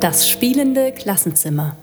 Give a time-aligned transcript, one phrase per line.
[0.00, 1.76] Das spielende Klassenzimmer.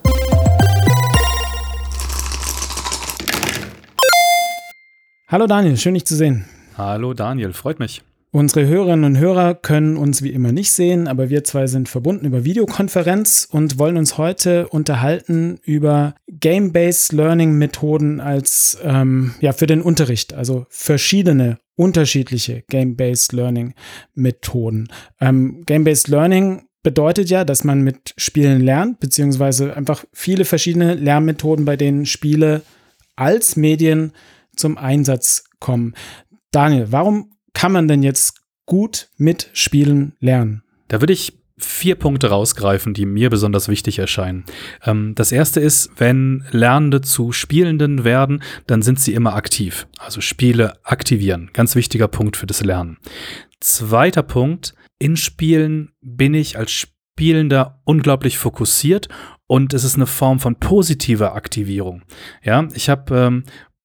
[5.28, 6.46] Hallo Daniel, schön dich zu sehen.
[6.78, 8.01] Hallo Daniel, freut mich.
[8.36, 12.25] Unsere Hörerinnen und Hörer können uns wie immer nicht sehen, aber wir zwei sind verbunden
[12.25, 19.67] über Videokonferenz und wollen uns heute unterhalten über Game-Based Learning Methoden als ähm, ja für
[19.67, 23.73] den Unterricht, also verschiedene unterschiedliche Game-Based Learning
[24.14, 24.87] Methoden.
[25.19, 31.65] Ähm, Game-Based Learning bedeutet ja, dass man mit Spielen lernt, beziehungsweise einfach viele verschiedene Lernmethoden,
[31.65, 32.61] bei denen Spiele
[33.16, 34.11] als Medien
[34.55, 35.95] zum Einsatz kommen.
[36.52, 40.64] Daniel, warum kann man denn jetzt gut mit Spielen lernen?
[40.89, 44.45] Da würde ich vier Punkte rausgreifen, die mir besonders wichtig erscheinen.
[44.84, 49.88] Ähm, das erste ist, wenn Lernende zu Spielenden werden, dann sind sie immer aktiv.
[50.00, 51.52] Also Spiele aktivieren.
[51.53, 52.98] Ganz wichtiger Punkt für das Lernen.
[53.59, 59.08] Zweiter Punkt, in Spielen bin ich als Spielender unglaublich fokussiert
[59.48, 62.02] und es ist eine Form von positiver Aktivierung.
[62.44, 63.44] Ja, ich habe ähm,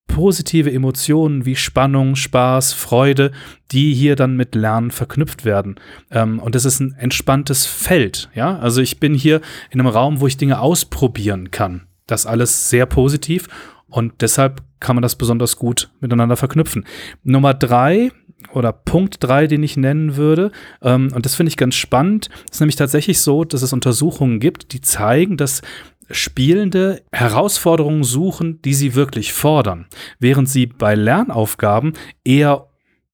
[0.08, 3.30] positive Emotionen wie Spannung, Spaß, Freude,
[3.70, 5.76] die hier dann mit Lernen verknüpft werden.
[6.10, 8.28] Ähm, und das ist ein entspanntes Feld.
[8.34, 11.86] Ja, also ich bin hier in einem Raum, wo ich Dinge ausprobieren kann.
[12.06, 13.46] Das alles sehr positiv
[13.88, 16.84] und deshalb kann man das besonders gut miteinander verknüpfen.
[17.22, 18.10] Nummer drei
[18.52, 22.60] oder Punkt drei, den ich nennen würde, ähm, und das finde ich ganz spannend, ist
[22.60, 25.62] nämlich tatsächlich so, dass es Untersuchungen gibt, die zeigen, dass
[26.10, 29.86] Spielende Herausforderungen suchen, die sie wirklich fordern,
[30.18, 31.92] während sie bei Lernaufgaben
[32.24, 32.68] eher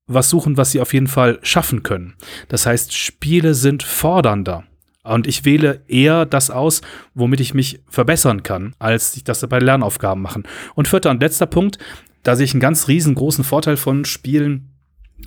[0.07, 2.15] was suchen, was sie auf jeden Fall schaffen können.
[2.49, 4.65] Das heißt, Spiele sind fordernder.
[5.03, 6.81] Und ich wähle eher das aus,
[7.15, 10.45] womit ich mich verbessern kann, als ich das bei Lernaufgaben machen.
[10.75, 11.79] Und vierter und letzter Punkt,
[12.23, 14.71] da sehe ich einen ganz riesengroßen Vorteil von Spielen,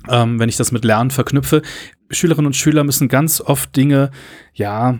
[0.08, 1.62] ähm, wenn ich das mit Lernen verknüpfe.
[2.10, 4.10] Schülerinnen und Schüler müssen ganz oft Dinge,
[4.52, 4.98] ja,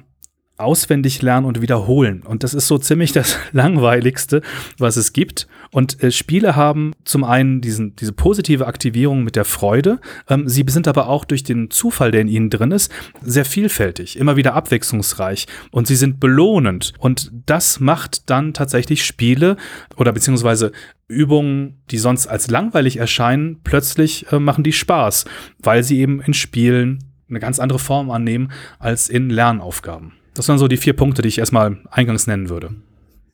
[0.58, 2.22] auswendig lernen und wiederholen.
[2.22, 4.42] Und das ist so ziemlich das Langweiligste,
[4.78, 5.46] was es gibt.
[5.70, 10.00] Und äh, Spiele haben zum einen diesen, diese positive Aktivierung mit der Freude.
[10.28, 12.92] Ähm, sie sind aber auch durch den Zufall, der in ihnen drin ist,
[13.22, 15.46] sehr vielfältig, immer wieder abwechslungsreich.
[15.70, 16.92] Und sie sind belohnend.
[16.98, 19.56] Und das macht dann tatsächlich Spiele
[19.96, 20.72] oder beziehungsweise
[21.08, 25.24] Übungen, die sonst als langweilig erscheinen, plötzlich äh, machen die Spaß,
[25.58, 30.17] weil sie eben in Spielen eine ganz andere Form annehmen als in Lernaufgaben.
[30.38, 32.70] Das waren so die vier Punkte, die ich erstmal eingangs nennen würde.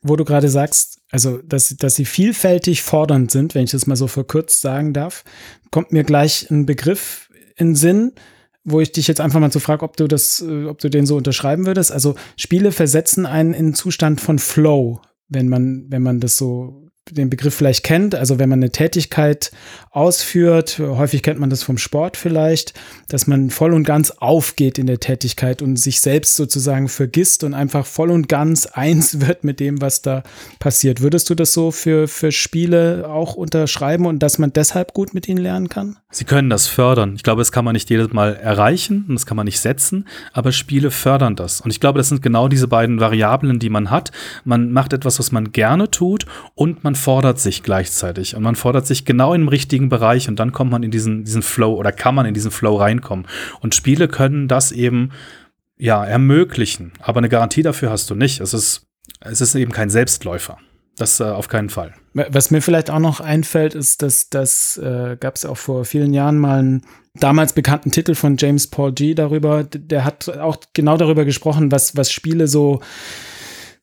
[0.01, 3.95] Wo du gerade sagst, also dass, dass sie vielfältig fordernd sind, wenn ich das mal
[3.95, 5.23] so verkürzt sagen darf,
[5.69, 8.13] kommt mir gleich ein Begriff in Sinn,
[8.63, 11.05] wo ich dich jetzt einfach mal so frage, ob du das, äh, ob du den
[11.05, 11.91] so unterschreiben würdest.
[11.91, 14.99] Also Spiele versetzen einen in einen Zustand von Flow,
[15.29, 19.51] wenn man, wenn man das so den Begriff vielleicht kennt, also wenn man eine Tätigkeit
[19.91, 22.73] ausführt, häufig kennt man das vom Sport vielleicht,
[23.09, 27.53] dass man voll und ganz aufgeht in der Tätigkeit und sich selbst sozusagen vergisst und
[27.53, 30.23] einfach voll und ganz eins wird mit dem, was da
[30.59, 31.01] passiert.
[31.01, 35.27] Würdest du das so für, für Spiele auch unterschreiben und dass man deshalb gut mit
[35.27, 35.97] ihnen lernen kann?
[36.09, 37.13] Sie können das fördern.
[37.15, 40.07] Ich glaube, das kann man nicht jedes Mal erreichen und das kann man nicht setzen,
[40.33, 41.61] aber Spiele fördern das.
[41.61, 44.11] Und ich glaube, das sind genau diese beiden Variablen, die man hat.
[44.43, 48.87] Man macht etwas, was man gerne tut und man fordert sich gleichzeitig und man fordert
[48.87, 52.15] sich genau im richtigen Bereich und dann kommt man in diesen, diesen Flow oder kann
[52.15, 53.27] man in diesen Flow reinkommen.
[53.59, 55.11] Und Spiele können das eben
[55.77, 58.39] ja ermöglichen, aber eine Garantie dafür hast du nicht.
[58.39, 58.87] Es ist,
[59.19, 60.57] es ist eben kein Selbstläufer.
[60.97, 61.93] Das äh, auf keinen Fall.
[62.13, 66.13] Was mir vielleicht auch noch einfällt, ist, dass das äh, gab es auch vor vielen
[66.13, 66.85] Jahren mal einen
[67.15, 69.63] damals bekannten Titel von James Paul G darüber.
[69.65, 72.79] Der hat auch genau darüber gesprochen, was, was Spiele so,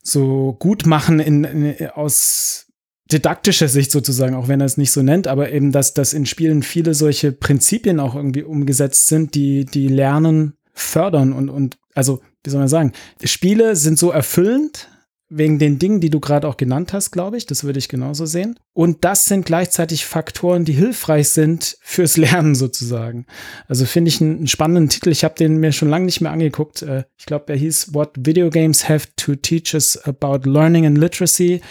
[0.03, 2.72] so gut machen in, in, aus
[3.13, 6.27] didaktischer Sicht sozusagen, auch wenn er es nicht so nennt, aber eben, dass, dass in
[6.27, 12.21] Spielen viele solche Prinzipien auch irgendwie umgesetzt sind, die, die Lernen fördern und, und, also,
[12.43, 12.93] wie soll man sagen,
[13.23, 14.89] Spiele sind so erfüllend,
[15.35, 17.47] wegen den Dingen, die du gerade auch genannt hast, glaube ich.
[17.47, 18.59] Das würde ich genauso sehen.
[18.75, 23.27] Und das sind gleichzeitig Faktoren, die hilfreich sind fürs Lernen sozusagen.
[23.67, 25.09] Also finde ich einen, einen, spannenden Titel.
[25.09, 26.83] Ich habe den mir schon lange nicht mehr angeguckt.
[26.83, 30.99] Äh, ich glaube, er hieß What Video Games Have to Teach Us About Learning and
[30.99, 31.63] Literacy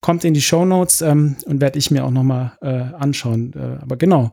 [0.00, 3.52] kommt in die Show Notes ähm, und werde ich mir auch noch mal äh, anschauen.
[3.54, 4.32] Äh, aber genau,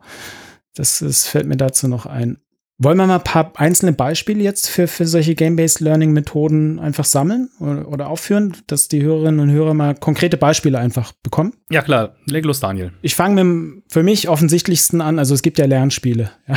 [0.75, 2.37] das, das fällt mir dazu noch ein.
[2.79, 7.49] Wollen wir mal ein paar einzelne Beispiele jetzt für, für solche Game-Based Learning-Methoden einfach sammeln
[7.59, 11.53] oder, oder, aufführen, dass die Hörerinnen und Hörer mal konkrete Beispiele einfach bekommen?
[11.71, 12.15] Ja, klar.
[12.25, 12.91] Leg los, Daniel.
[13.01, 15.17] Ich fange mit dem für mich offensichtlichsten an.
[15.17, 16.31] Also es gibt ja Lernspiele.
[16.47, 16.55] Ja?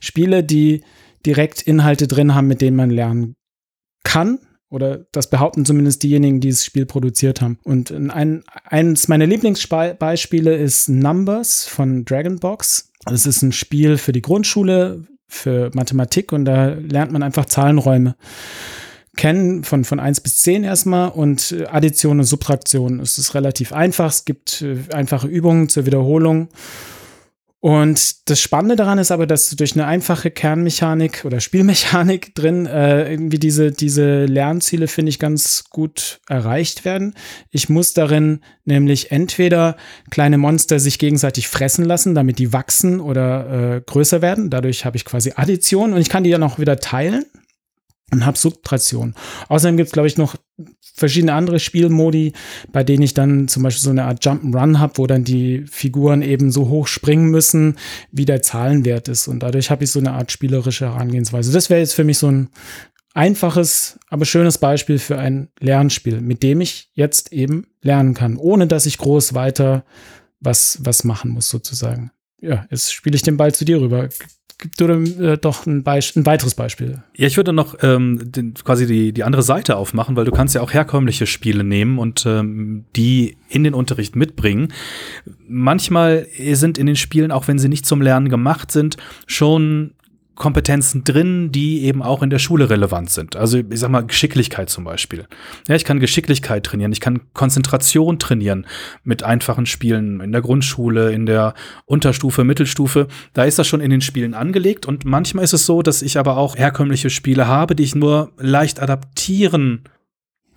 [0.00, 0.82] Spiele, die
[1.24, 3.34] direkt Inhalte drin haben, mit denen man lernen
[4.04, 4.38] kann
[4.70, 7.58] oder das behaupten zumindest diejenigen, die das Spiel produziert haben.
[7.64, 12.92] Und ein, eines meiner Lieblingsbeispiele ist Numbers von Dragonbox.
[13.04, 18.16] Das ist ein Spiel für die Grundschule, für Mathematik und da lernt man einfach Zahlenräume
[19.18, 23.00] kennen von, von 1 bis 10 erstmal und Addition und Subtraktion.
[23.00, 24.10] Es ist relativ einfach.
[24.10, 26.48] Es gibt äh, einfache Übungen zur Wiederholung.
[27.60, 33.10] Und das Spannende daran ist aber, dass durch eine einfache Kernmechanik oder Spielmechanik drin äh,
[33.10, 37.14] irgendwie diese, diese Lernziele, finde ich, ganz gut erreicht werden.
[37.50, 39.76] Ich muss darin nämlich entweder
[40.10, 44.50] kleine Monster sich gegenseitig fressen lassen, damit die wachsen oder äh, größer werden.
[44.50, 47.24] Dadurch habe ich quasi Addition und ich kann die dann auch wieder teilen
[48.10, 49.14] und habe Subtraktion.
[49.48, 50.36] Außerdem gibt es, glaube ich, noch
[50.94, 52.32] verschiedene andere Spielmodi,
[52.72, 56.22] bei denen ich dann zum Beispiel so eine Art Jump'n'Run habe, wo dann die Figuren
[56.22, 57.76] eben so hoch springen müssen,
[58.10, 59.28] wie der Zahlenwert ist.
[59.28, 61.52] Und dadurch habe ich so eine Art spielerische Herangehensweise.
[61.52, 62.48] Das wäre jetzt für mich so ein
[63.14, 68.66] einfaches, aber schönes Beispiel für ein Lernspiel, mit dem ich jetzt eben lernen kann, ohne
[68.66, 69.84] dass ich groß weiter
[70.40, 72.10] was, was machen muss, sozusagen.
[72.40, 74.08] Ja, jetzt spiele ich den Ball zu dir rüber
[74.58, 77.02] gib du äh, doch ein, ein, weiteres Beispiel.
[77.16, 80.54] Ja, ich würde noch ähm, den, quasi die, die andere Seite aufmachen, weil du kannst
[80.54, 84.72] ja auch herkömmliche Spiele nehmen und ähm, die in den Unterricht mitbringen.
[85.46, 88.96] Manchmal sind in den Spielen, auch wenn sie nicht zum Lernen gemacht sind,
[89.26, 89.94] schon
[90.38, 93.36] Kompetenzen drin, die eben auch in der Schule relevant sind.
[93.36, 95.26] Also ich sag mal Geschicklichkeit zum Beispiel.
[95.66, 98.66] Ja, ich kann Geschicklichkeit trainieren, ich kann Konzentration trainieren
[99.04, 101.54] mit einfachen Spielen in der Grundschule, in der
[101.84, 103.08] Unterstufe, Mittelstufe.
[103.34, 106.18] Da ist das schon in den Spielen angelegt und manchmal ist es so, dass ich
[106.18, 109.82] aber auch herkömmliche Spiele habe, die ich nur leicht adaptieren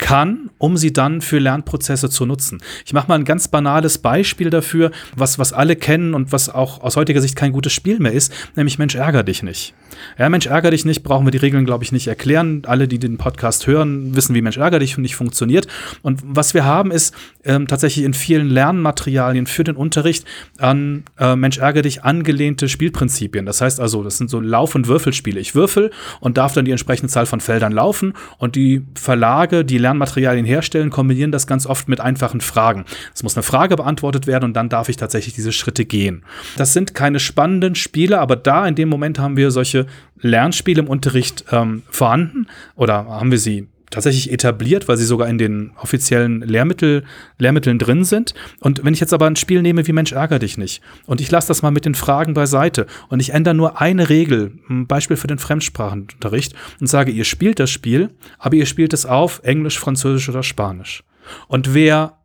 [0.01, 2.61] kann, um sie dann für Lernprozesse zu nutzen.
[2.85, 6.81] Ich mache mal ein ganz banales Beispiel dafür, was, was alle kennen und was auch
[6.81, 9.73] aus heutiger Sicht kein gutes Spiel mehr ist, nämlich Mensch, ärger dich nicht.
[10.17, 12.63] Ja, Mensch, ärger dich nicht, brauchen wir die Regeln, glaube ich, nicht erklären.
[12.65, 15.67] Alle, die den Podcast hören, wissen, wie Mensch, ärger dich nicht funktioniert.
[16.01, 17.13] Und was wir haben, ist
[17.43, 20.25] ähm, tatsächlich in vielen Lernmaterialien für den Unterricht
[20.57, 23.45] an äh, Mensch, ärger dich angelehnte Spielprinzipien.
[23.45, 25.39] Das heißt also, das sind so Lauf- und Würfelspiele.
[25.39, 29.77] Ich würfel und darf dann die entsprechende Zahl von Feldern laufen und die Verlage, die
[29.91, 32.85] Lernmaterialien herstellen, kombinieren das ganz oft mit einfachen Fragen.
[33.13, 36.23] Es muss eine Frage beantwortet werden und dann darf ich tatsächlich diese Schritte gehen.
[36.57, 39.85] Das sind keine spannenden Spiele, aber da in dem Moment haben wir solche
[40.19, 45.37] Lernspiele im Unterricht ähm, vorhanden oder haben wir sie tatsächlich etabliert, weil sie sogar in
[45.37, 47.03] den offiziellen Lehrmittel,
[47.37, 48.33] Lehrmitteln drin sind.
[48.59, 51.29] Und wenn ich jetzt aber ein Spiel nehme wie Mensch ärger dich nicht und ich
[51.29, 55.17] lasse das mal mit den Fragen beiseite und ich ändere nur eine Regel, ein Beispiel
[55.17, 58.09] für den Fremdsprachenunterricht und sage, ihr spielt das Spiel,
[58.39, 61.03] aber ihr spielt es auf Englisch, Französisch oder Spanisch.
[61.47, 62.17] Und wer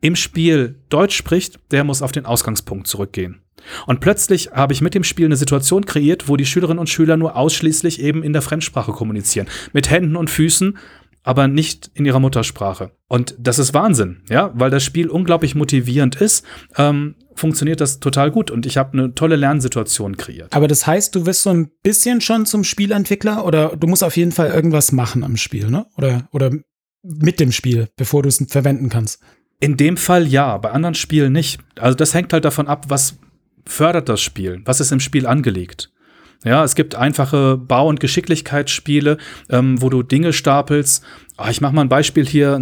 [0.00, 3.42] im Spiel Deutsch spricht, der muss auf den Ausgangspunkt zurückgehen.
[3.86, 7.16] Und plötzlich habe ich mit dem Spiel eine Situation kreiert, wo die Schülerinnen und Schüler
[7.16, 9.48] nur ausschließlich eben in der Fremdsprache kommunizieren.
[9.72, 10.78] Mit Händen und Füßen,
[11.22, 12.92] aber nicht in ihrer Muttersprache.
[13.08, 16.44] Und das ist Wahnsinn, ja, weil das Spiel unglaublich motivierend ist,
[16.76, 20.52] ähm, funktioniert das total gut und ich habe eine tolle Lernsituation kreiert.
[20.54, 24.16] Aber das heißt, du wirst so ein bisschen schon zum Spielentwickler oder du musst auf
[24.16, 25.86] jeden Fall irgendwas machen am Spiel, ne?
[25.96, 26.50] Oder, oder
[27.02, 29.20] mit dem Spiel, bevor du es verwenden kannst.
[29.58, 31.60] In dem Fall ja, bei anderen Spielen nicht.
[31.78, 33.18] Also das hängt halt davon ab, was
[33.64, 35.90] fördert das Spiel, was ist im Spiel angelegt.
[36.44, 39.18] Ja, es gibt einfache Bau- und Geschicklichkeitsspiele,
[39.50, 41.04] ähm, wo du Dinge stapelst.
[41.36, 42.58] Oh, ich mache mal ein Beispiel hier.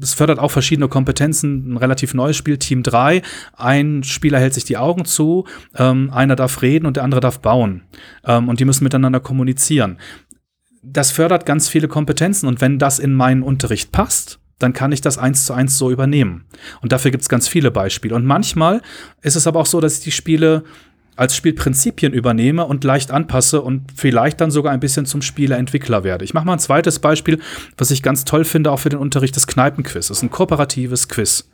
[0.00, 1.72] Es fördert auch verschiedene Kompetenzen.
[1.72, 3.22] Ein relativ neues Spiel, Team 3.
[3.56, 5.44] Ein Spieler hält sich die Augen zu,
[5.74, 7.82] ähm, einer darf reden und der andere darf bauen.
[8.24, 9.98] Ähm, und die müssen miteinander kommunizieren.
[10.84, 12.46] Das fördert ganz viele Kompetenzen.
[12.46, 15.90] Und wenn das in meinen Unterricht passt, dann kann ich das eins zu eins so
[15.90, 16.44] übernehmen.
[16.80, 18.14] Und dafür gibt es ganz viele Beispiele.
[18.14, 18.82] Und manchmal
[19.20, 20.62] ist es aber auch so, dass ich die Spiele
[21.16, 26.24] als Spielprinzipien übernehme und leicht anpasse und vielleicht dann sogar ein bisschen zum Spieleentwickler werde.
[26.24, 27.40] Ich mache mal ein zweites Beispiel,
[27.76, 30.08] was ich ganz toll finde, auch für den Unterricht des Kneipenquiz.
[30.08, 31.48] Das ist ein kooperatives Quiz.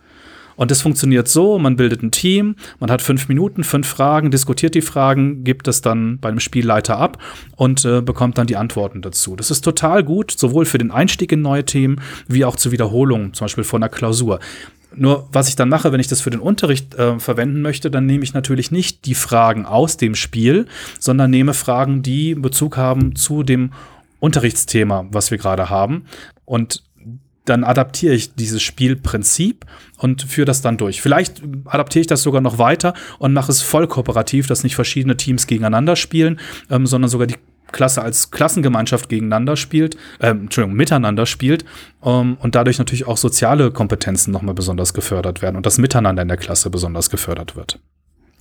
[0.56, 4.74] Und das funktioniert so, man bildet ein Team, man hat fünf Minuten, fünf Fragen, diskutiert
[4.74, 7.18] die Fragen, gibt es dann beim Spielleiter ab
[7.56, 9.36] und äh, bekommt dann die Antworten dazu.
[9.36, 13.34] Das ist total gut, sowohl für den Einstieg in neue Themen, wie auch zur Wiederholung,
[13.34, 14.40] zum Beispiel von einer Klausur.
[14.94, 18.06] Nur was ich dann mache, wenn ich das für den Unterricht äh, verwenden möchte, dann
[18.06, 20.66] nehme ich natürlich nicht die Fragen aus dem Spiel,
[20.98, 23.72] sondern nehme Fragen, die Bezug haben zu dem
[24.20, 26.04] Unterrichtsthema, was wir gerade haben.
[26.44, 26.82] Und
[27.44, 29.66] dann adaptiere ich dieses Spielprinzip
[29.98, 31.02] und führe das dann durch.
[31.02, 35.16] Vielleicht adaptiere ich das sogar noch weiter und mache es voll kooperativ, dass nicht verschiedene
[35.16, 36.38] Teams gegeneinander spielen,
[36.70, 37.36] ähm, sondern sogar die
[37.72, 41.64] Klasse als Klassengemeinschaft gegeneinander spielt, äh, Entschuldigung, miteinander spielt
[42.04, 46.28] ähm, und dadurch natürlich auch soziale Kompetenzen nochmal besonders gefördert werden und das Miteinander in
[46.28, 47.80] der Klasse besonders gefördert wird.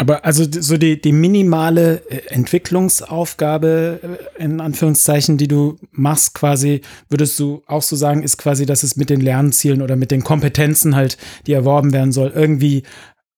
[0.01, 3.99] Aber also so die, die minimale äh, Entwicklungsaufgabe,
[4.39, 8.81] äh, in Anführungszeichen, die du machst, quasi, würdest du auch so sagen, ist quasi, dass
[8.81, 12.81] es mit den Lernzielen oder mit den Kompetenzen halt, die erworben werden soll, irgendwie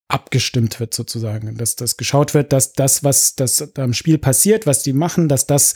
[0.08, 4.66] abgestimmt wird sozusagen, dass das geschaut wird, dass das, was das da im Spiel passiert,
[4.66, 5.74] was die machen, dass das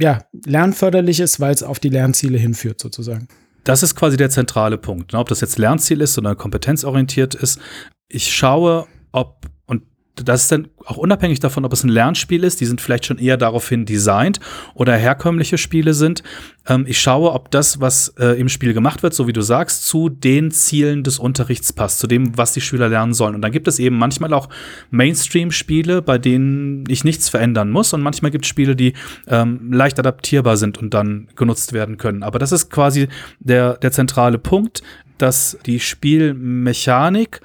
[0.00, 3.28] ja lernförderlich ist, weil es auf die Lernziele hinführt sozusagen.
[3.64, 5.12] Das ist quasi der zentrale Punkt.
[5.12, 5.18] Ne?
[5.18, 7.58] Ob das jetzt Lernziel ist oder kompetenzorientiert ist.
[8.08, 9.50] Ich schaue, ob
[10.24, 13.18] das ist dann auch unabhängig davon, ob es ein Lernspiel ist, die sind vielleicht schon
[13.18, 14.40] eher daraufhin designt
[14.74, 16.22] oder herkömmliche Spiele sind.
[16.66, 19.86] Ähm, ich schaue, ob das, was äh, im Spiel gemacht wird, so wie du sagst,
[19.86, 23.34] zu den Zielen des Unterrichts passt, zu dem, was die Schüler lernen sollen.
[23.34, 24.48] Und dann gibt es eben manchmal auch
[24.90, 27.92] Mainstream-Spiele, bei denen ich nichts verändern muss.
[27.92, 28.94] Und manchmal gibt es Spiele, die
[29.26, 32.22] ähm, leicht adaptierbar sind und dann genutzt werden können.
[32.22, 33.08] Aber das ist quasi
[33.40, 34.82] der, der zentrale Punkt,
[35.18, 37.40] dass die Spielmechanik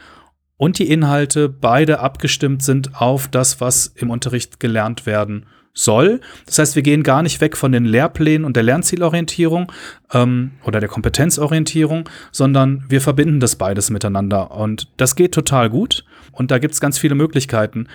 [0.62, 6.20] und die Inhalte beide abgestimmt sind auf das, was im Unterricht gelernt werden soll.
[6.46, 9.72] Das heißt, wir gehen gar nicht weg von den Lehrplänen und der Lernzielorientierung
[10.14, 14.52] ähm, oder der Kompetenzorientierung, sondern wir verbinden das beides miteinander.
[14.52, 16.06] Und das geht total gut.
[16.32, 17.88] Und da gibt es ganz viele Möglichkeiten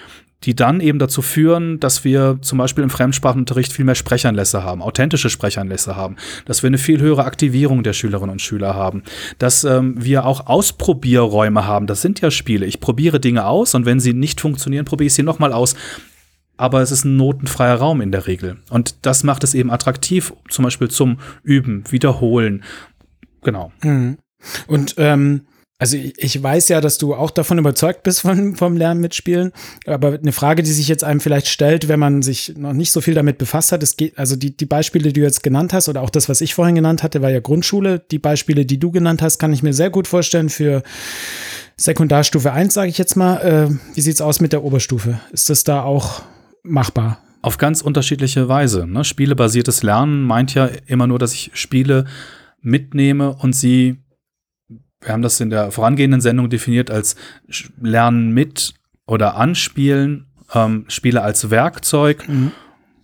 [0.45, 4.83] die dann eben dazu führen, dass wir zum Beispiel im Fremdsprachenunterricht viel mehr Sprechanlässe haben,
[4.83, 9.03] authentische Sprechanlässe haben, dass wir eine viel höhere Aktivierung der Schülerinnen und Schüler haben,
[9.39, 11.87] dass ähm, wir auch Ausprobierräume haben.
[11.87, 12.67] Das sind ja Spiele.
[12.67, 15.75] Ich probiere Dinge aus und wenn sie nicht funktionieren, probiere ich sie nochmal aus.
[16.57, 18.59] Aber es ist ein notenfreier Raum in der Regel.
[18.71, 22.65] Und das macht es eben attraktiv, zum Beispiel zum Üben, Wiederholen.
[23.43, 23.73] Genau.
[23.83, 24.19] Mhm.
[24.67, 25.43] Und ähm
[25.79, 29.53] also ich weiß ja, dass du auch davon überzeugt bist von, vom Lernen mitspielen.
[29.85, 33.03] Aber eine Frage, die sich jetzt einem vielleicht stellt, wenn man sich noch nicht so
[33.03, 35.91] viel damit befasst hat, es geht, also die, die Beispiele, die du jetzt genannt hast,
[35.91, 37.99] oder auch das, was ich vorhin genannt hatte, war ja Grundschule.
[38.11, 40.83] Die Beispiele, die du genannt hast, kann ich mir sehr gut vorstellen für
[41.77, 43.37] Sekundarstufe 1, sage ich jetzt mal.
[43.43, 45.21] Äh, wie sieht's aus mit der Oberstufe?
[45.31, 46.23] Ist das da auch
[46.67, 47.19] machbar?
[47.43, 48.87] Auf ganz unterschiedliche Weise.
[48.87, 49.05] Ne?
[49.05, 52.07] Spielebasiertes Lernen meint ja immer nur, dass ich Spiele
[52.61, 53.99] mitnehme und sie
[55.01, 57.17] wir haben das in der vorangehenden Sendung definiert als
[57.81, 58.75] Lernen mit
[59.07, 62.29] oder anspielen, ähm, Spiele als Werkzeug.
[62.29, 62.53] Mhm.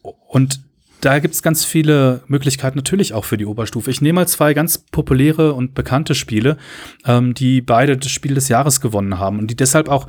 [0.02, 0.61] Und
[1.00, 3.90] da gibt es ganz viele Möglichkeiten natürlich auch für die Oberstufe.
[3.90, 6.57] Ich nehme mal zwei ganz populäre und bekannte Spiele,
[7.04, 10.07] ähm, die beide das Spiel des Jahres gewonnen haben und die deshalb auch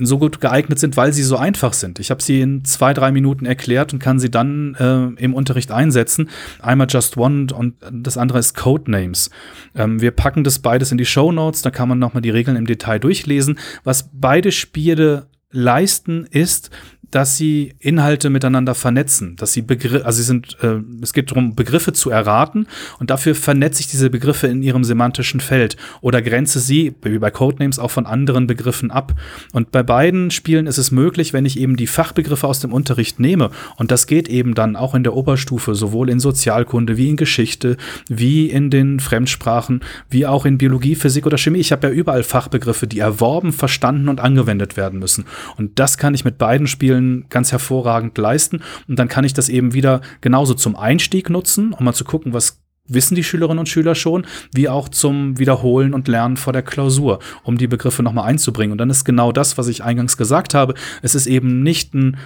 [0.00, 1.98] so gut geeignet sind, weil sie so einfach sind.
[1.98, 5.70] Ich habe sie in zwei, drei Minuten erklärt und kann sie dann äh, im Unterricht
[5.70, 6.28] einsetzen.
[6.60, 9.30] Einmal Just One und das andere ist Codenames.
[9.74, 12.56] Ähm, wir packen das beides in die Show Notes, da kann man nochmal die Regeln
[12.56, 13.58] im Detail durchlesen.
[13.84, 16.70] Was beide Spiele leisten, ist,
[17.10, 21.54] dass sie Inhalte miteinander vernetzen, dass sie Begriffe, also sie sind, äh, es geht darum,
[21.54, 22.66] Begriffe zu erraten
[22.98, 27.30] und dafür vernetze ich diese Begriffe in ihrem semantischen Feld oder grenze sie, wie bei
[27.30, 29.14] Codenames, auch von anderen Begriffen ab.
[29.52, 33.20] Und bei beiden Spielen ist es möglich, wenn ich eben die Fachbegriffe aus dem Unterricht
[33.20, 37.16] nehme und das geht eben dann auch in der Oberstufe, sowohl in Sozialkunde wie in
[37.16, 37.76] Geschichte,
[38.08, 41.60] wie in den Fremdsprachen, wie auch in Biologie, Physik oder Chemie.
[41.60, 45.24] Ich habe ja überall Fachbegriffe, die erworben, verstanden und angewendet werden müssen.
[45.56, 48.62] Und das kann ich mit beiden Spielen Spielen ganz hervorragend leisten.
[48.88, 52.32] Und dann kann ich das eben wieder genauso zum Einstieg nutzen, um mal zu gucken,
[52.32, 56.62] was wissen die Schülerinnen und Schüler schon, wie auch zum Wiederholen und Lernen vor der
[56.62, 58.72] Klausur, um die Begriffe nochmal einzubringen.
[58.72, 60.74] Und dann ist genau das, was ich eingangs gesagt habe.
[61.02, 62.16] Es ist eben nicht ein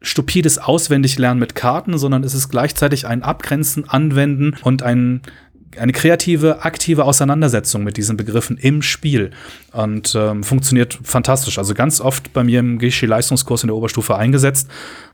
[0.00, 5.22] stupides Auswendiglernen mit Karten, sondern es ist gleichzeitig ein Abgrenzen, Anwenden und ein
[5.76, 9.30] eine kreative, aktive Auseinandersetzung mit diesen Begriffen im Spiel
[9.72, 11.58] und ähm, funktioniert fantastisch.
[11.58, 14.68] Also ganz oft bei mir im Geschi-Leistungskurs in der Oberstufe eingesetzt.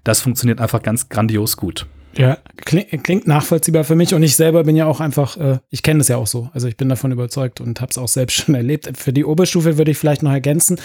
[0.05, 1.87] Das funktioniert einfach ganz grandios gut.
[2.17, 5.99] Ja, klingt, nachvollziehbar für mich und ich selber bin ja auch einfach, äh, ich kenne
[5.99, 6.49] das ja auch so.
[6.53, 8.91] Also ich bin davon überzeugt und habe es auch selbst schon erlebt.
[8.97, 10.79] Für die Oberstufe würde ich vielleicht noch ergänzen.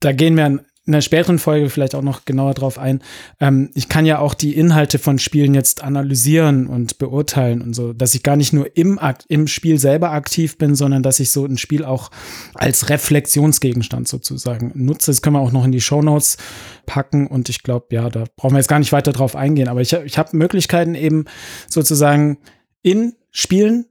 [0.00, 3.02] Da gehen wir in der späteren Folge vielleicht auch noch genauer drauf ein.
[3.40, 7.92] Ähm, ich kann ja auch die Inhalte von Spielen jetzt analysieren und beurteilen und so,
[7.92, 8.98] dass ich gar nicht nur im,
[9.28, 12.10] im Spiel selber aktiv bin, sondern dass ich so ein Spiel auch
[12.54, 15.12] als Reflexionsgegenstand sozusagen nutze.
[15.12, 16.36] Das können wir auch noch in die Show Notes
[16.84, 19.82] packen und ich glaube, ja, da brauchen wir jetzt gar nicht weiter drauf eingehen, aber
[19.82, 21.26] ich, ich habe Möglichkeiten eben
[21.68, 22.38] sozusagen
[22.82, 23.86] in Spielen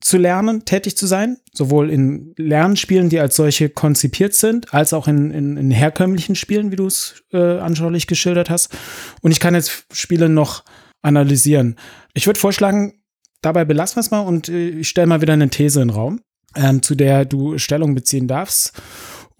[0.00, 5.08] zu lernen, tätig zu sein, sowohl in Lernspielen, die als solche konzipiert sind, als auch
[5.08, 8.76] in, in, in herkömmlichen Spielen, wie du es äh, anschaulich geschildert hast.
[9.22, 10.64] Und ich kann jetzt Spiele noch
[11.02, 11.76] analysieren.
[12.14, 13.02] Ich würde vorschlagen,
[13.42, 15.94] dabei belassen wir es mal und äh, ich stelle mal wieder eine These in den
[15.94, 16.20] Raum,
[16.54, 18.80] ähm, zu der du Stellung beziehen darfst.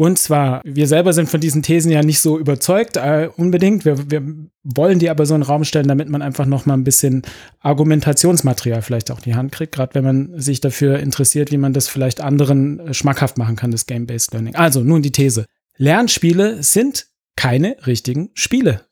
[0.00, 3.84] Und zwar, wir selber sind von diesen Thesen ja nicht so überzeugt, äh, unbedingt.
[3.84, 4.22] Wir, wir
[4.62, 7.22] wollen die aber so in den Raum stellen, damit man einfach noch mal ein bisschen
[7.58, 11.72] Argumentationsmaterial vielleicht auch in die Hand kriegt, gerade wenn man sich dafür interessiert, wie man
[11.72, 14.54] das vielleicht anderen äh, schmackhaft machen kann, das Game-Based Learning.
[14.54, 15.46] Also, nun die These.
[15.78, 18.82] Lernspiele sind keine richtigen Spiele.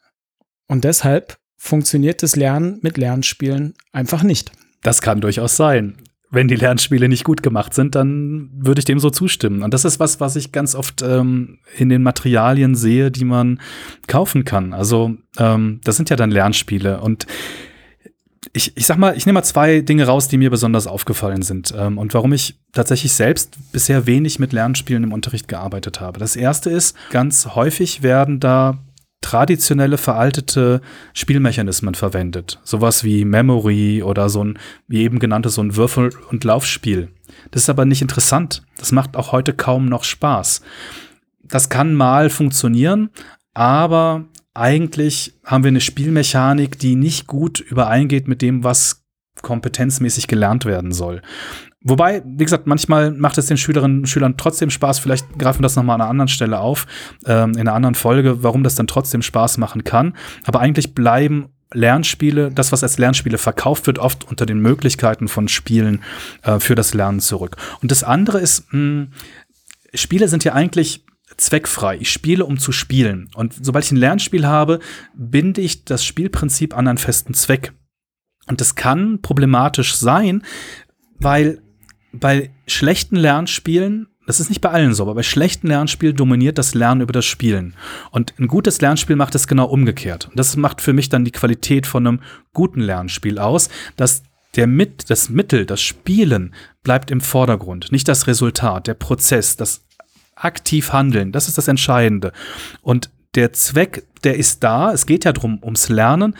[0.66, 4.50] Und deshalb funktioniert das Lernen mit Lernspielen einfach nicht.
[4.82, 5.98] Das kann durchaus sein
[6.36, 9.62] wenn die Lernspiele nicht gut gemacht sind, dann würde ich dem so zustimmen.
[9.62, 13.60] Und das ist was, was ich ganz oft ähm, in den Materialien sehe, die man
[14.06, 14.72] kaufen kann.
[14.72, 17.26] Also ähm, das sind ja dann Lernspiele und
[18.52, 21.74] ich, ich sag mal, ich nehme mal zwei Dinge raus, die mir besonders aufgefallen sind
[21.76, 26.20] ähm, und warum ich tatsächlich selbst bisher wenig mit Lernspielen im Unterricht gearbeitet habe.
[26.20, 28.78] Das erste ist, ganz häufig werden da
[29.20, 30.80] traditionelle veraltete
[31.12, 32.60] Spielmechanismen verwendet.
[32.62, 37.08] Sowas wie Memory oder so ein, wie eben genanntes, so ein Würfel- und Laufspiel.
[37.50, 38.62] Das ist aber nicht interessant.
[38.78, 40.60] Das macht auch heute kaum noch Spaß.
[41.42, 43.10] Das kann mal funktionieren,
[43.54, 49.04] aber eigentlich haben wir eine Spielmechanik, die nicht gut übereingeht mit dem, was
[49.42, 51.22] kompetenzmäßig gelernt werden soll.
[51.88, 54.98] Wobei, wie gesagt, manchmal macht es den Schülerinnen und Schülern trotzdem Spaß.
[54.98, 56.86] Vielleicht greifen wir das nochmal an einer anderen Stelle auf,
[57.26, 60.14] ähm, in einer anderen Folge, warum das dann trotzdem Spaß machen kann.
[60.44, 65.46] Aber eigentlich bleiben Lernspiele, das, was als Lernspiele verkauft wird, oft unter den Möglichkeiten von
[65.46, 66.02] Spielen
[66.42, 67.56] äh, für das Lernen zurück.
[67.82, 69.12] Und das andere ist, mh, hm,
[69.94, 71.04] Spiele sind ja eigentlich
[71.36, 71.98] zweckfrei.
[71.98, 73.30] Ich spiele, um zu spielen.
[73.34, 74.80] Und sobald ich ein Lernspiel habe,
[75.14, 77.72] binde ich das Spielprinzip an einen festen Zweck.
[78.48, 80.42] Und das kann problematisch sein,
[81.18, 81.62] weil
[82.18, 86.74] bei schlechten Lernspielen, das ist nicht bei allen so, aber bei schlechten Lernspielen dominiert das
[86.74, 87.74] Lernen über das Spielen.
[88.10, 90.26] Und ein gutes Lernspiel macht es genau umgekehrt.
[90.28, 92.20] Und das macht für mich dann die Qualität von einem
[92.52, 94.24] guten Lernspiel aus, dass
[94.56, 99.82] der mit, das Mittel, das Spielen bleibt im Vordergrund, nicht das Resultat, der Prozess, das
[100.34, 102.32] aktiv handeln, das ist das Entscheidende.
[102.82, 106.36] Und der Zweck, der ist da, es geht ja drum ums Lernen.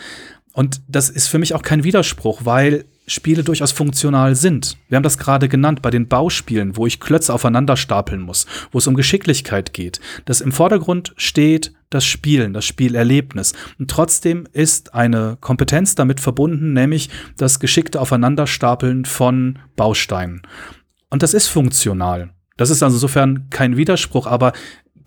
[0.53, 4.77] Und das ist für mich auch kein Widerspruch, weil Spiele durchaus funktional sind.
[4.89, 8.79] Wir haben das gerade genannt bei den Bauspielen, wo ich Klötze aufeinander stapeln muss, wo
[8.79, 10.01] es um Geschicklichkeit geht.
[10.25, 13.53] Das im Vordergrund steht das Spielen, das Spielerlebnis.
[13.79, 20.41] Und trotzdem ist eine Kompetenz damit verbunden, nämlich das geschickte Aufeinanderstapeln von Bausteinen.
[21.09, 22.33] Und das ist funktional.
[22.57, 24.51] Das ist also insofern kein Widerspruch, aber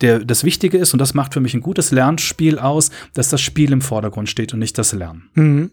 [0.00, 3.42] der, das Wichtige ist, und das macht für mich ein gutes Lernspiel aus, dass das
[3.42, 5.28] Spiel im Vordergrund steht und nicht das Lernen.
[5.34, 5.70] Mhm.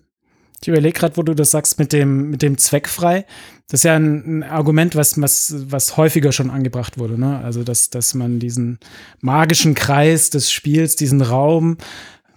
[0.62, 3.26] Ich überlege gerade, wo du das sagst mit dem, mit dem zweckfrei.
[3.68, 7.20] Das ist ja ein, ein, Argument, was, was, was häufiger schon angebracht wurde.
[7.20, 7.40] Ne?
[7.44, 8.80] Also, dass, dass man diesen
[9.22, 11.78] magischen Kreis des Spiels, diesen Raum,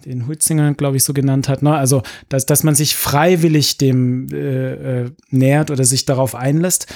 [0.05, 1.61] den Huitzinger, glaube ich, so genannt hat.
[1.63, 1.75] Ne?
[1.75, 6.87] Also, dass, dass man sich freiwillig dem äh, äh, nähert oder sich darauf einlässt.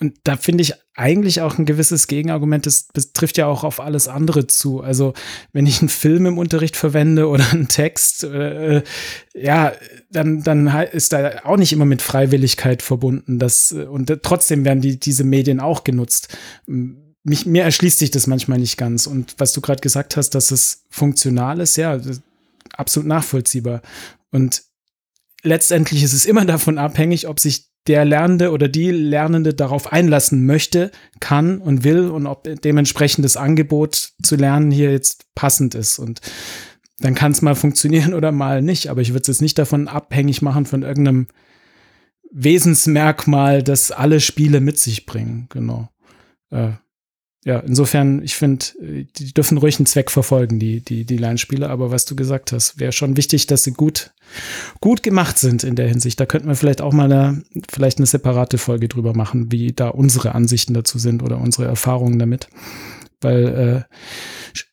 [0.00, 3.80] Und da finde ich eigentlich auch ein gewisses Gegenargument, das, das trifft ja auch auf
[3.80, 4.80] alles andere zu.
[4.80, 5.12] Also
[5.52, 8.82] wenn ich einen Film im Unterricht verwende oder einen Text, äh,
[9.34, 9.72] ja,
[10.10, 13.38] dann, dann ist da auch nicht immer mit Freiwilligkeit verbunden.
[13.38, 16.36] Das, und trotzdem werden die, diese Medien auch genutzt.
[16.66, 19.06] Mich, mir erschließt sich das manchmal nicht ganz.
[19.06, 22.00] Und was du gerade gesagt hast, dass es funktional ist, ja,
[22.72, 23.82] absolut nachvollziehbar.
[24.30, 24.62] Und
[25.42, 30.46] letztendlich ist es immer davon abhängig, ob sich der Lernende oder die Lernende darauf einlassen
[30.46, 35.98] möchte, kann und will und ob dementsprechend das Angebot zu lernen hier jetzt passend ist.
[35.98, 36.20] Und
[36.98, 38.88] dann kann es mal funktionieren oder mal nicht.
[38.88, 41.26] Aber ich würde es jetzt nicht davon abhängig machen von irgendeinem
[42.30, 45.46] Wesensmerkmal, das alle Spiele mit sich bringen.
[45.50, 45.88] Genau.
[46.50, 46.72] Äh,
[47.44, 51.68] ja, insofern, ich finde, die dürfen ruhig einen Zweck verfolgen, die, die, die Lernspiele.
[51.68, 54.14] Aber was du gesagt hast, wäre schon wichtig, dass sie gut,
[54.80, 56.18] gut gemacht sind in der Hinsicht.
[56.18, 59.88] Da könnten wir vielleicht auch mal eine, vielleicht eine separate Folge drüber machen, wie da
[59.88, 62.48] unsere Ansichten dazu sind oder unsere Erfahrungen damit.
[63.20, 63.94] Weil äh,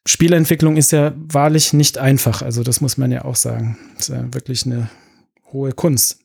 [0.05, 2.41] Spielentwicklung ist ja wahrlich nicht einfach.
[2.41, 3.77] Also das muss man ja auch sagen.
[3.97, 4.89] Das ist ja wirklich eine
[5.51, 6.19] hohe Kunst.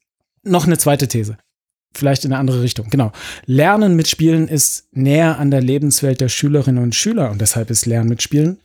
[0.44, 1.38] Noch eine zweite These
[1.98, 2.88] vielleicht in eine andere Richtung.
[2.90, 3.12] Genau.
[3.46, 7.86] Lernen mit Spielen ist näher an der Lebenswelt der Schülerinnen und Schüler und deshalb ist
[7.86, 8.58] Lernen mit Spielen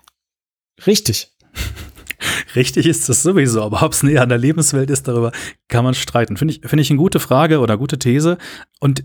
[0.86, 1.32] richtig.
[2.56, 5.32] Richtig ist das sowieso, aber ob es näher an der Lebenswelt ist, darüber
[5.70, 6.38] kann man streiten.
[6.38, 8.38] Finde ich, finde ich eine gute Frage oder gute These.
[8.80, 9.04] Und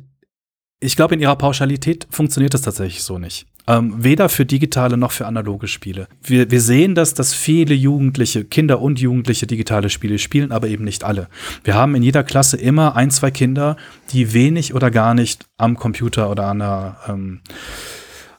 [0.80, 3.46] ich glaube, in ihrer Pauschalität funktioniert das tatsächlich so nicht.
[3.68, 6.06] Ähm, weder für digitale noch für analoge Spiele.
[6.22, 10.84] Wir, wir sehen das, dass viele Jugendliche, Kinder und Jugendliche digitale Spiele spielen, aber eben
[10.84, 11.28] nicht alle.
[11.64, 13.76] Wir haben in jeder Klasse immer ein, zwei Kinder,
[14.12, 17.40] die wenig oder gar nicht am Computer oder an der, ähm,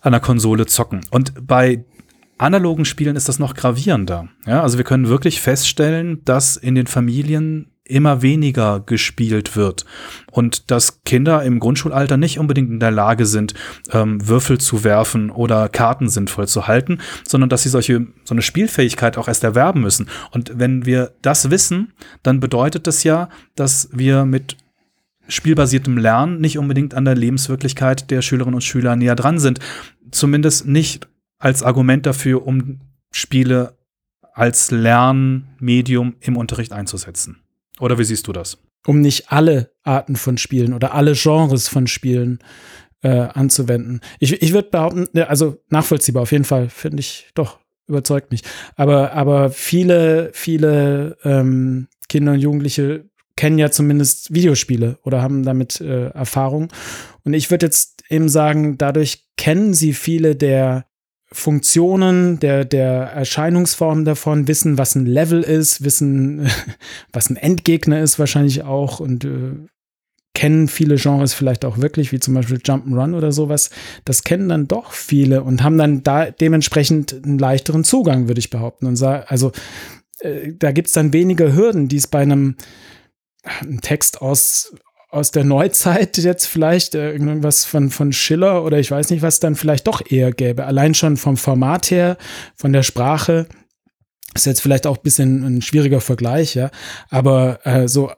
[0.01, 1.01] an der Konsole zocken.
[1.11, 1.83] Und bei
[2.37, 4.29] analogen Spielen ist das noch gravierender.
[4.45, 9.85] Ja, also wir können wirklich feststellen, dass in den Familien immer weniger gespielt wird
[10.31, 13.53] und dass Kinder im Grundschulalter nicht unbedingt in der Lage sind,
[13.91, 18.41] ähm, Würfel zu werfen oder Karten sinnvoll zu halten, sondern dass sie solche so eine
[18.41, 20.07] Spielfähigkeit auch erst erwerben müssen.
[20.31, 24.57] Und wenn wir das wissen, dann bedeutet das ja, dass wir mit
[25.27, 29.59] spielbasiertem Lernen nicht unbedingt an der Lebenswirklichkeit der Schülerinnen und Schüler näher dran sind.
[30.11, 31.07] Zumindest nicht
[31.39, 32.79] als Argument dafür, um
[33.11, 33.77] Spiele
[34.33, 37.41] als Lernmedium im Unterricht einzusetzen.
[37.79, 38.57] Oder wie siehst du das?
[38.87, 42.39] um nicht alle Arten von Spielen oder alle Genres von Spielen
[43.03, 43.99] äh, anzuwenden.
[44.19, 48.41] Ich, ich würde behaupten, also nachvollziehbar auf jeden Fall, finde ich doch, überzeugt mich.
[48.75, 55.79] Aber, aber viele, viele ähm, Kinder und Jugendliche kennen ja zumindest Videospiele oder haben damit
[55.81, 56.69] äh, Erfahrung.
[57.23, 60.86] Und ich würde jetzt eben sagen, dadurch kennen sie viele der
[61.31, 66.49] Funktionen, der, der Erscheinungsformen davon, wissen, was ein Level ist, wissen,
[67.11, 69.67] was ein Endgegner ist wahrscheinlich auch und äh,
[70.33, 73.71] kennen viele Genres vielleicht auch wirklich, wie zum Beispiel Jump'n'Run oder sowas.
[74.05, 78.51] Das kennen dann doch viele und haben dann da dementsprechend einen leichteren Zugang, würde ich
[78.51, 78.85] behaupten.
[78.85, 79.51] Und also
[80.19, 82.55] äh, da gibt es dann weniger Hürden, die es bei einem
[83.61, 84.75] ein Text aus,
[85.09, 89.39] aus der Neuzeit jetzt vielleicht, äh, irgendwas von, von Schiller oder ich weiß nicht, was
[89.39, 90.65] dann vielleicht doch eher gäbe.
[90.65, 92.17] Allein schon vom Format her,
[92.55, 93.47] von der Sprache.
[94.35, 96.69] Ist jetzt vielleicht auch ein bisschen ein schwieriger Vergleich, ja.
[97.09, 98.11] Aber äh, so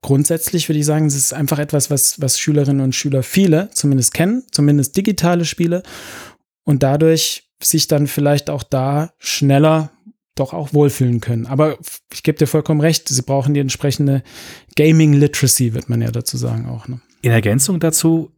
[0.00, 4.14] grundsätzlich würde ich sagen, es ist einfach etwas, was, was Schülerinnen und Schüler viele zumindest
[4.14, 5.82] kennen, zumindest digitale Spiele
[6.64, 9.90] und dadurch sich dann vielleicht auch da schneller
[10.36, 11.46] doch auch wohlfühlen können.
[11.46, 11.78] Aber
[12.12, 14.22] ich gebe dir vollkommen recht, sie brauchen die entsprechende
[14.76, 16.86] Gaming Literacy, wird man ja dazu sagen auch.
[16.86, 17.00] Ne?
[17.22, 18.30] In Ergänzung dazu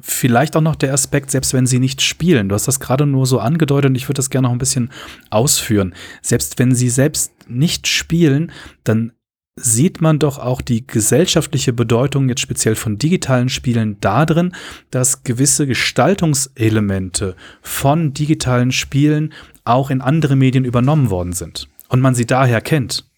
[0.00, 2.48] vielleicht auch noch der Aspekt, selbst wenn sie nicht spielen.
[2.48, 4.90] Du hast das gerade nur so angedeutet und ich würde das gerne noch ein bisschen
[5.30, 5.94] ausführen.
[6.20, 9.12] Selbst wenn sie selbst nicht spielen, dann
[9.56, 14.52] sieht man doch auch die gesellschaftliche Bedeutung jetzt speziell von digitalen Spielen darin,
[14.90, 19.32] dass gewisse Gestaltungselemente von digitalen Spielen
[19.64, 23.08] auch in andere Medien übernommen worden sind und man sie daher kennt.